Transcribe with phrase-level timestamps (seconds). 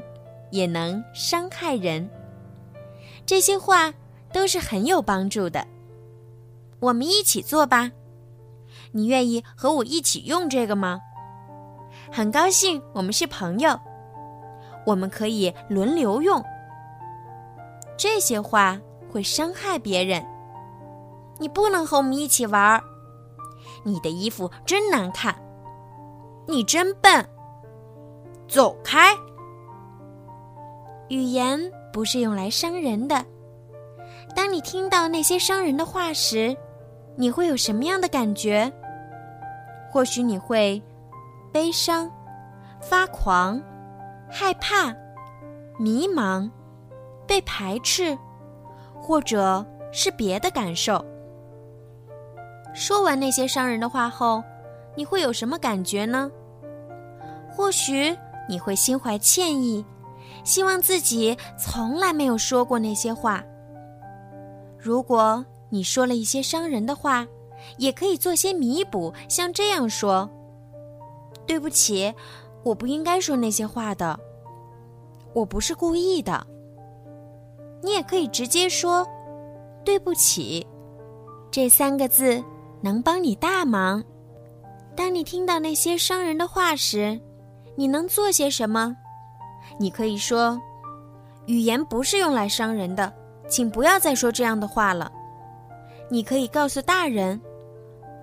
[0.50, 2.08] 也能伤害人。
[3.26, 3.92] 这些话
[4.32, 5.66] 都是很有帮助的。
[6.80, 7.90] 我们一起做吧。
[8.92, 11.00] 你愿意和我一起用这个吗？
[12.10, 13.78] 很高兴我们是朋友，
[14.84, 16.42] 我们可以轮流用。
[17.96, 18.80] 这些话
[19.12, 20.24] 会伤害别人，
[21.38, 22.82] 你不能和我们一起玩儿。
[23.84, 25.34] 你的衣服真难看，
[26.46, 27.24] 你真笨，
[28.48, 29.14] 走开。
[31.08, 31.58] 语言
[31.92, 33.24] 不是用来伤人的。
[34.34, 36.56] 当你听到那些伤人的话时，
[37.16, 38.70] 你会有什么样的感觉？
[39.90, 40.82] 或许你会。
[41.52, 42.10] 悲伤、
[42.80, 43.60] 发狂、
[44.28, 44.94] 害怕、
[45.78, 46.50] 迷茫、
[47.26, 48.16] 被排斥，
[48.94, 51.04] 或者是别的感受。
[52.74, 54.42] 说完那些伤人的话后，
[54.94, 56.30] 你会有什么感觉呢？
[57.50, 58.16] 或许
[58.48, 59.84] 你会心怀歉意，
[60.44, 63.42] 希望自己从来没有说过那些话。
[64.78, 67.26] 如果你说了一些伤人的话，
[67.78, 70.30] 也可以做些弥补，像这样说。
[71.48, 72.14] 对不起，
[72.62, 74.20] 我不应该说那些话的。
[75.32, 76.46] 我不是故意的。
[77.82, 79.06] 你也可以直接说
[79.84, 80.66] “对不起”，
[81.50, 82.42] 这三个字
[82.82, 84.04] 能帮你大忙。
[84.94, 87.18] 当你听到那些伤人的话时，
[87.76, 88.94] 你能做些什么？
[89.78, 90.60] 你可以说
[91.46, 93.10] ：“语言不是用来伤人的，
[93.48, 95.10] 请不要再说这样的话了。”
[96.10, 97.40] 你可以告诉大人：“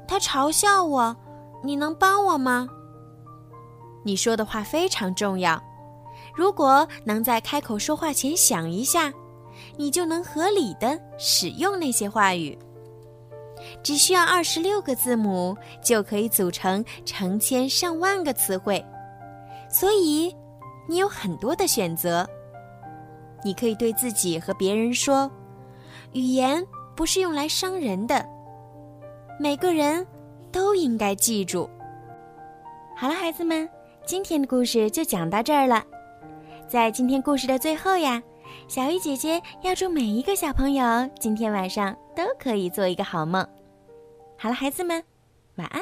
[0.08, 1.16] 他嘲笑我，
[1.64, 2.68] 你能帮我吗？”
[4.06, 5.60] 你说的话非常重要，
[6.36, 9.12] 如果能在开口说话前想一下，
[9.78, 12.56] 你就能合理的使用那些话语。
[13.82, 18.86] 只需要二十六个字母就可以组成成千上万个词汇，
[19.72, 20.32] 所以
[20.88, 22.30] 你有很多的选择。
[23.44, 25.30] 你可以对自己和别人说
[26.14, 26.64] ：“语言
[26.96, 28.24] 不是用来伤人的。”
[29.40, 30.06] 每个人
[30.52, 31.68] 都应该记住。
[32.96, 33.68] 好了，孩子们。
[34.06, 35.84] 今天的故事就讲到这儿了，
[36.68, 38.22] 在今天故事的最后呀，
[38.68, 43.44] 小鱼姐姐要祝每一个小朋友今天晚上都可以做一个好梦。
[44.38, 45.04] 好了，孩子们，
[45.56, 45.82] 晚安。